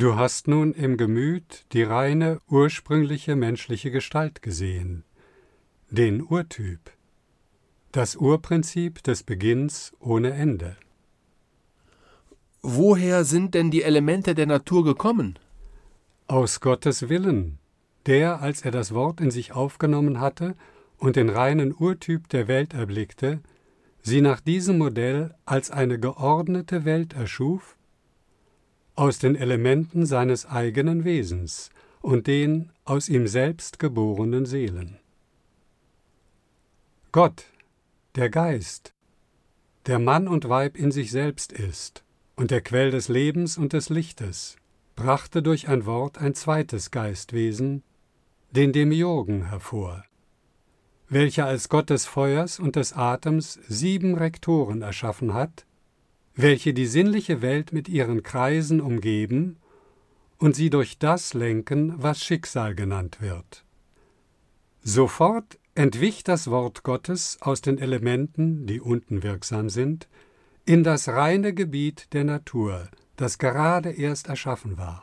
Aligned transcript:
Du 0.00 0.16
hast 0.16 0.48
nun 0.48 0.72
im 0.72 0.96
Gemüt 0.96 1.66
die 1.72 1.82
reine, 1.82 2.40
ursprüngliche 2.48 3.36
menschliche 3.36 3.90
Gestalt 3.90 4.40
gesehen, 4.40 5.04
den 5.90 6.22
Urtyp, 6.22 6.80
das 7.92 8.16
Urprinzip 8.16 9.02
des 9.02 9.22
Beginns 9.24 9.92
ohne 10.00 10.30
Ende. 10.30 10.78
Woher 12.62 13.24
sind 13.26 13.52
denn 13.52 13.70
die 13.70 13.82
Elemente 13.82 14.34
der 14.34 14.46
Natur 14.46 14.84
gekommen? 14.84 15.38
Aus 16.28 16.60
Gottes 16.60 17.10
Willen, 17.10 17.58
der, 18.06 18.40
als 18.40 18.62
er 18.62 18.70
das 18.70 18.94
Wort 18.94 19.20
in 19.20 19.30
sich 19.30 19.52
aufgenommen 19.52 20.18
hatte 20.18 20.56
und 20.96 21.16
den 21.16 21.28
reinen 21.28 21.74
Urtyp 21.78 22.26
der 22.30 22.48
Welt 22.48 22.72
erblickte, 22.72 23.40
sie 24.00 24.22
nach 24.22 24.40
diesem 24.40 24.78
Modell 24.78 25.34
als 25.44 25.70
eine 25.70 25.98
geordnete 26.00 26.86
Welt 26.86 27.12
erschuf, 27.12 27.76
aus 29.00 29.18
den 29.18 29.34
Elementen 29.34 30.04
seines 30.04 30.44
eigenen 30.44 31.04
Wesens 31.04 31.70
und 32.02 32.26
den 32.26 32.70
aus 32.84 33.08
ihm 33.08 33.26
selbst 33.26 33.78
geborenen 33.78 34.44
Seelen. 34.44 34.98
Gott, 37.10 37.46
der 38.16 38.28
Geist, 38.28 38.92
der 39.86 39.98
Mann 39.98 40.28
und 40.28 40.50
Weib 40.50 40.76
in 40.76 40.92
sich 40.92 41.10
selbst 41.10 41.50
ist 41.50 42.04
und 42.36 42.50
der 42.50 42.60
Quell 42.60 42.90
des 42.90 43.08
Lebens 43.08 43.56
und 43.56 43.72
des 43.72 43.88
Lichtes, 43.88 44.56
brachte 44.96 45.42
durch 45.42 45.66
ein 45.68 45.86
Wort 45.86 46.18
ein 46.18 46.34
zweites 46.34 46.90
Geistwesen, 46.90 47.82
den 48.50 48.74
Demiurgen, 48.74 49.48
hervor, 49.48 50.04
welcher 51.08 51.46
als 51.46 51.70
Gott 51.70 51.88
des 51.88 52.04
Feuers 52.04 52.58
und 52.58 52.76
des 52.76 52.92
Atems 52.92 53.58
sieben 53.66 54.14
Rektoren 54.14 54.82
erschaffen 54.82 55.32
hat, 55.32 55.64
welche 56.34 56.72
die 56.74 56.86
sinnliche 56.86 57.42
Welt 57.42 57.72
mit 57.72 57.88
ihren 57.88 58.22
Kreisen 58.22 58.80
umgeben 58.80 59.56
und 60.38 60.56
sie 60.56 60.70
durch 60.70 60.98
das 60.98 61.34
lenken, 61.34 61.94
was 61.96 62.24
Schicksal 62.24 62.74
genannt 62.74 63.20
wird. 63.20 63.64
Sofort 64.82 65.58
entwich 65.74 66.24
das 66.24 66.50
Wort 66.50 66.82
Gottes 66.82 67.38
aus 67.40 67.60
den 67.60 67.78
Elementen, 67.78 68.66
die 68.66 68.80
unten 68.80 69.22
wirksam 69.22 69.68
sind, 69.68 70.08
in 70.64 70.84
das 70.84 71.08
reine 71.08 71.52
Gebiet 71.52 72.12
der 72.12 72.24
Natur, 72.24 72.88
das 73.16 73.38
gerade 73.38 73.90
erst 73.90 74.28
erschaffen 74.28 74.78
war, 74.78 75.02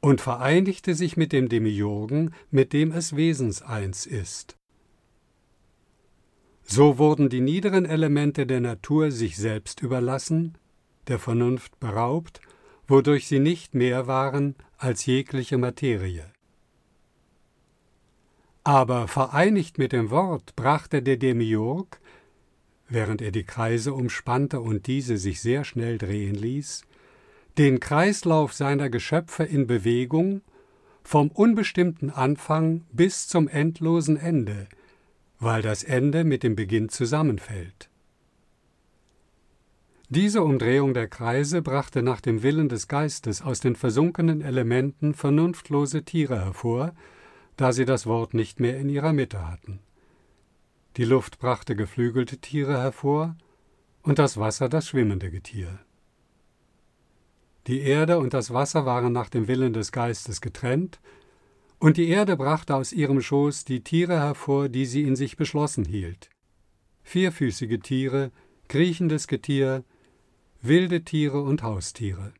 und 0.00 0.20
vereinigte 0.20 0.94
sich 0.94 1.16
mit 1.16 1.32
dem 1.32 1.48
Demiurgen, 1.48 2.34
mit 2.50 2.72
dem 2.72 2.92
es 2.92 3.16
wesenseins 3.16 4.04
ist. 4.04 4.55
So 6.66 6.98
wurden 6.98 7.28
die 7.28 7.40
niederen 7.40 7.84
Elemente 7.86 8.44
der 8.44 8.60
Natur 8.60 9.12
sich 9.12 9.36
selbst 9.36 9.82
überlassen, 9.82 10.58
der 11.06 11.20
Vernunft 11.20 11.78
beraubt, 11.78 12.40
wodurch 12.88 13.28
sie 13.28 13.38
nicht 13.38 13.74
mehr 13.74 14.08
waren 14.08 14.56
als 14.76 15.06
jegliche 15.06 15.58
Materie. 15.58 16.26
Aber 18.64 19.06
vereinigt 19.06 19.78
mit 19.78 19.92
dem 19.92 20.10
Wort 20.10 20.56
brachte 20.56 21.02
der 21.02 21.16
Demiurg, 21.16 22.00
während 22.88 23.22
er 23.22 23.30
die 23.30 23.44
Kreise 23.44 23.94
umspannte 23.94 24.60
und 24.60 24.88
diese 24.88 25.18
sich 25.18 25.40
sehr 25.40 25.62
schnell 25.62 25.98
drehen 25.98 26.34
ließ, 26.34 26.82
den 27.58 27.78
Kreislauf 27.78 28.52
seiner 28.52 28.90
Geschöpfe 28.90 29.44
in 29.44 29.68
Bewegung 29.68 30.42
vom 31.04 31.28
unbestimmten 31.30 32.10
Anfang 32.10 32.84
bis 32.90 33.28
zum 33.28 33.46
endlosen 33.46 34.16
Ende, 34.16 34.66
weil 35.38 35.62
das 35.62 35.82
Ende 35.82 36.24
mit 36.24 36.42
dem 36.42 36.56
Beginn 36.56 36.88
zusammenfällt. 36.88 37.90
Diese 40.08 40.42
Umdrehung 40.42 40.94
der 40.94 41.08
Kreise 41.08 41.62
brachte 41.62 42.02
nach 42.02 42.20
dem 42.20 42.42
Willen 42.42 42.68
des 42.68 42.86
Geistes 42.86 43.42
aus 43.42 43.58
den 43.58 43.74
versunkenen 43.74 44.40
Elementen 44.40 45.14
vernunftlose 45.14 46.04
Tiere 46.04 46.44
hervor, 46.44 46.94
da 47.56 47.72
sie 47.72 47.84
das 47.84 48.06
Wort 48.06 48.32
nicht 48.32 48.60
mehr 48.60 48.78
in 48.78 48.88
ihrer 48.88 49.12
Mitte 49.12 49.48
hatten. 49.48 49.80
Die 50.96 51.04
Luft 51.04 51.38
brachte 51.38 51.74
geflügelte 51.74 52.38
Tiere 52.38 52.78
hervor 52.78 53.36
und 54.02 54.20
das 54.20 54.38
Wasser 54.38 54.68
das 54.68 54.86
schwimmende 54.86 55.30
Getier. 55.30 55.80
Die 57.66 57.80
Erde 57.80 58.18
und 58.18 58.32
das 58.32 58.54
Wasser 58.54 58.86
waren 58.86 59.12
nach 59.12 59.28
dem 59.28 59.48
Willen 59.48 59.72
des 59.72 59.90
Geistes 59.90 60.40
getrennt, 60.40 61.00
und 61.78 61.96
die 61.96 62.08
Erde 62.08 62.36
brachte 62.36 62.74
aus 62.74 62.92
ihrem 62.92 63.20
Schoß 63.20 63.64
die 63.64 63.82
Tiere 63.82 64.18
hervor, 64.20 64.68
die 64.68 64.86
sie 64.86 65.02
in 65.02 65.16
sich 65.16 65.36
beschlossen 65.36 65.84
hielt. 65.84 66.30
Vierfüßige 67.02 67.78
Tiere, 67.82 68.32
kriechendes 68.68 69.28
Getier, 69.28 69.84
wilde 70.62 71.04
Tiere 71.04 71.42
und 71.42 71.62
Haustiere. 71.62 72.32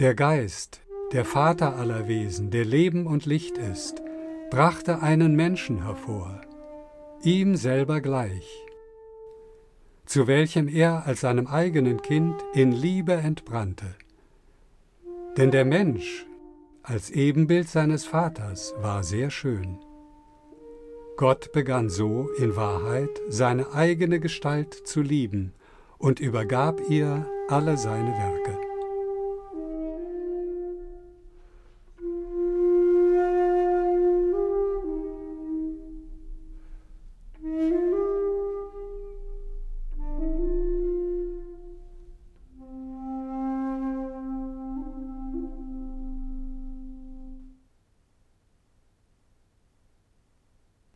Der 0.00 0.14
Geist, 0.14 0.80
der 1.12 1.24
Vater 1.24 1.76
aller 1.76 2.08
Wesen, 2.08 2.50
der 2.50 2.64
Leben 2.64 3.06
und 3.06 3.24
Licht 3.24 3.56
ist, 3.56 4.02
brachte 4.50 5.00
einen 5.00 5.36
Menschen 5.36 5.84
hervor, 5.84 6.40
ihm 7.22 7.56
selber 7.56 8.00
gleich, 8.00 8.48
zu 10.04 10.26
welchem 10.26 10.68
er 10.68 11.06
als 11.06 11.20
seinem 11.20 11.46
eigenen 11.46 12.02
Kind 12.02 12.34
in 12.52 12.72
Liebe 12.72 13.14
entbrannte. 13.14 13.94
Denn 15.36 15.50
der 15.50 15.64
Mensch 15.64 16.26
als 16.82 17.10
Ebenbild 17.10 17.68
seines 17.68 18.04
Vaters 18.04 18.74
war 18.78 19.02
sehr 19.02 19.30
schön. 19.30 19.78
Gott 21.16 21.52
begann 21.52 21.88
so 21.88 22.28
in 22.38 22.56
Wahrheit 22.56 23.20
seine 23.28 23.72
eigene 23.72 24.20
Gestalt 24.20 24.74
zu 24.74 25.00
lieben 25.00 25.54
und 25.98 26.20
übergab 26.20 26.80
ihr 26.88 27.26
alle 27.48 27.76
seine 27.76 28.10
Werke. 28.10 28.71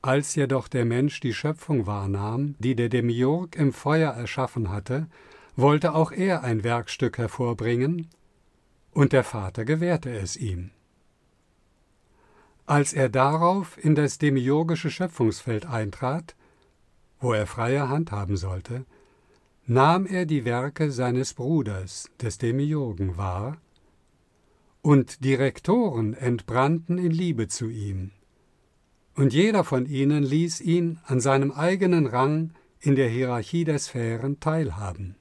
Als 0.07 0.37
jedoch 0.37 0.69
der 0.69 0.85
Mensch 0.85 1.19
die 1.19 1.35
Schöpfung 1.35 1.89
wahrnahm, 1.89 2.55
die 2.61 2.77
der 2.77 2.89
Demiurg 2.89 3.57
im 3.57 3.73
Feuer 3.73 4.13
erschaffen 4.13 4.71
hatte, 4.71 5.09
wollte 5.57 5.97
auch 5.97 6.13
er 6.13 6.45
ein 6.45 6.63
Werkstück 6.63 7.19
hervorbringen, 7.19 8.07
und 8.93 9.13
der 9.13 9.25
Vater 9.25 9.65
gewährte 9.65 10.17
es 10.17 10.37
ihm. 10.37 10.71
Als 12.67 12.93
er 12.93 13.09
darauf 13.09 13.85
in 13.85 13.97
das 13.97 14.19
demiurgische 14.19 14.93
Schöpfungsfeld 14.93 15.67
eintrat, 15.67 16.37
wo 17.19 17.33
er 17.33 17.49
freie 17.49 17.89
Hand 17.89 18.13
haben 18.13 18.37
sollte, 18.37 18.85
nahm 19.67 20.07
er 20.07 20.25
die 20.25 20.45
Werke 20.45 20.93
seines 20.93 21.35
Bruders, 21.35 22.09
des 22.23 22.39
Demiurgen, 22.39 23.17
wahr, 23.17 23.57
und 24.83 25.25
die 25.25 25.35
Rektoren 25.35 26.15
entbrannten 26.15 26.97
in 26.97 27.11
Liebe 27.11 27.49
zu 27.49 27.69
ihm 27.69 28.13
und 29.17 29.33
jeder 29.33 29.65
von 29.65 29.87
ihnen 29.87 30.23
ließ 30.23 30.61
ihn 30.61 30.99
an 31.05 31.21
seinem 31.21 31.51
eigenen 31.51 32.07
Rang 32.07 32.53
in 32.81 32.95
der 32.95 33.09
Hierarchie 33.09 33.65
der 33.65 33.79
Sphären 33.79 34.39
teilhaben. 34.41 35.17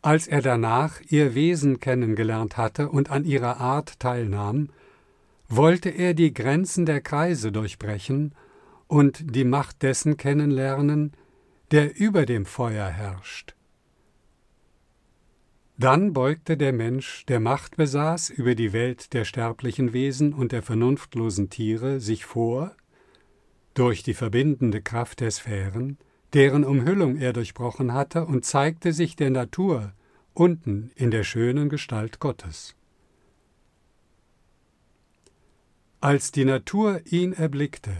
Als 0.00 0.26
er 0.26 0.40
danach 0.40 1.00
ihr 1.08 1.34
Wesen 1.34 1.80
kennengelernt 1.80 2.56
hatte 2.56 2.88
und 2.88 3.10
an 3.10 3.24
ihrer 3.24 3.58
Art 3.58 4.00
teilnahm, 4.00 4.70
wollte 5.48 5.90
er 5.90 6.14
die 6.14 6.32
Grenzen 6.32 6.86
der 6.86 7.00
Kreise 7.00 7.52
durchbrechen 7.52 8.34
und 8.86 9.34
die 9.34 9.44
Macht 9.44 9.82
dessen 9.82 10.16
kennenlernen, 10.16 11.12
der 11.72 11.98
über 11.98 12.24
dem 12.24 12.46
Feuer 12.46 12.86
herrscht 12.86 13.54
dann 15.80 16.12
beugte 16.12 16.58
der 16.58 16.74
Mensch, 16.74 17.24
der 17.26 17.40
Macht 17.40 17.78
besaß 17.78 18.28
über 18.28 18.54
die 18.54 18.74
Welt 18.74 19.14
der 19.14 19.24
sterblichen 19.24 19.94
Wesen 19.94 20.34
und 20.34 20.52
der 20.52 20.62
vernunftlosen 20.62 21.48
Tiere, 21.48 22.00
sich 22.00 22.26
vor, 22.26 22.76
durch 23.72 24.02
die 24.02 24.12
verbindende 24.12 24.82
Kraft 24.82 25.20
der 25.20 25.30
Sphären, 25.30 25.96
deren 26.34 26.64
Umhüllung 26.64 27.16
er 27.16 27.32
durchbrochen 27.32 27.94
hatte, 27.94 28.26
und 28.26 28.44
zeigte 28.44 28.92
sich 28.92 29.16
der 29.16 29.30
Natur 29.30 29.94
unten 30.34 30.90
in 30.96 31.10
der 31.10 31.24
schönen 31.24 31.70
Gestalt 31.70 32.20
Gottes. 32.20 32.76
Als 36.02 36.30
die 36.30 36.44
Natur 36.44 37.00
ihn 37.06 37.32
erblickte, 37.32 37.96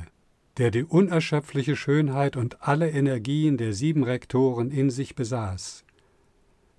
der 0.58 0.70
die 0.70 0.84
unerschöpfliche 0.84 1.76
Schönheit 1.76 2.36
und 2.36 2.60
alle 2.60 2.90
Energien 2.90 3.56
der 3.56 3.72
sieben 3.72 4.04
Rektoren 4.04 4.70
in 4.70 4.90
sich 4.90 5.14
besaß, 5.14 5.84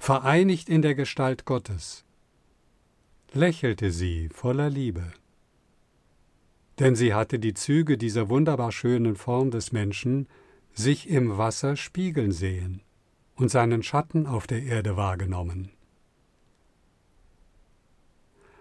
vereinigt 0.02 0.68
in 0.68 0.82
der 0.82 0.96
Gestalt 0.96 1.46
Gottes, 1.46 2.06
lächelte 3.34 3.92
sie 3.92 4.30
voller 4.30 4.68
Liebe. 4.68 5.14
Denn 6.80 6.96
sie 6.96 7.14
hatte 7.14 7.38
die 7.38 7.54
Züge 7.54 8.00
dieser 8.00 8.28
wunderbar 8.28 8.72
schönen 8.72 9.16
Form 9.16 9.52
des 9.52 9.72
Menschen 9.72 10.28
sich 10.74 11.08
im 11.08 11.38
Wasser 11.38 11.76
spiegeln 11.76 12.32
sehen 12.32 12.82
und 13.36 13.52
seinen 13.52 13.84
Schatten 13.84 14.26
auf 14.26 14.48
der 14.48 14.64
Erde 14.64 14.98
wahrgenommen. 14.98 15.70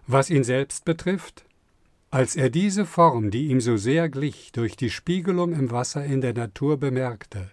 Was 0.06 0.28
ihn 0.28 0.44
selbst 0.44 0.84
betrifft, 0.84 1.46
als 2.10 2.36
er 2.36 2.50
diese 2.50 2.84
Form, 2.84 3.30
die 3.30 3.46
ihm 3.46 3.62
so 3.62 3.78
sehr 3.78 4.10
glich, 4.10 4.52
durch 4.52 4.76
die 4.76 4.90
Spiegelung 4.90 5.54
im 5.54 5.70
Wasser 5.70 6.04
in 6.04 6.20
der 6.20 6.34
Natur 6.34 6.76
bemerkte, 6.76 7.50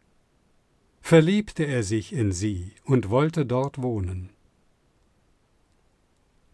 verliebte 1.07 1.63
er 1.63 1.83
sich 1.83 2.11
in 2.11 2.33
sie 2.33 2.73
und 2.83 3.09
wollte 3.09 3.45
dort 3.45 3.81
wohnen. 3.81 4.29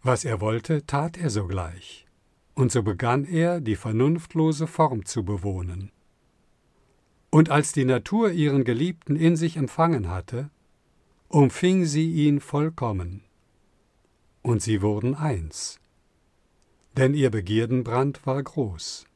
Was 0.04 0.26
er 0.26 0.42
wollte, 0.42 0.86
tat 0.86 1.18
er 1.18 1.32
sogleich, 1.32 2.06
und 2.54 2.72
so 2.72 2.84
begann 2.84 3.26
er, 3.26 3.62
die 3.62 3.76
vernunftlose 3.76 4.68
Form 4.68 5.06
zu 5.06 5.26
bewohnen. 5.26 5.92
Und 7.32 7.50
als 7.50 7.72
die 7.72 7.84
Natur 7.84 8.30
ihren 8.30 8.64
Geliebten 8.64 9.16
in 9.16 9.36
sich 9.36 9.58
empfangen 9.58 10.08
hatte, 10.10 10.52
umfing 11.30 11.86
sie 11.86 12.12
ihn 12.12 12.40
vollkommen, 12.40 13.24
und 14.44 14.62
sie 14.62 14.84
wurden 14.84 15.16
eins, 15.16 15.80
denn 16.96 17.16
ihr 17.16 17.32
Begierdenbrand 17.32 18.24
war 18.28 18.44
groß. 18.44 19.08